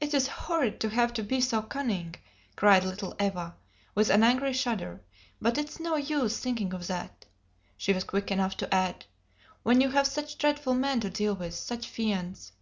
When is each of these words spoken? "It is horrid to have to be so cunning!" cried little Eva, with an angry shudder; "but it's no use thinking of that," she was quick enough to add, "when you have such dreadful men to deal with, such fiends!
"It 0.00 0.14
is 0.14 0.28
horrid 0.28 0.80
to 0.80 0.88
have 0.88 1.12
to 1.12 1.22
be 1.22 1.38
so 1.42 1.60
cunning!" 1.60 2.14
cried 2.56 2.84
little 2.84 3.14
Eva, 3.20 3.54
with 3.94 4.08
an 4.08 4.22
angry 4.22 4.54
shudder; 4.54 5.02
"but 5.42 5.58
it's 5.58 5.78
no 5.78 5.96
use 5.96 6.38
thinking 6.38 6.72
of 6.72 6.86
that," 6.86 7.26
she 7.76 7.92
was 7.92 8.04
quick 8.04 8.30
enough 8.30 8.56
to 8.56 8.74
add, 8.74 9.04
"when 9.62 9.82
you 9.82 9.90
have 9.90 10.06
such 10.06 10.38
dreadful 10.38 10.72
men 10.74 11.00
to 11.00 11.10
deal 11.10 11.34
with, 11.36 11.52
such 11.54 11.86
fiends! 11.86 12.52